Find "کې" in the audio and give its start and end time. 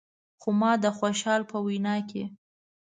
2.09-2.23